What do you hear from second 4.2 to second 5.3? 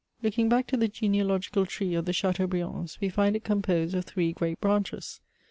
great branches.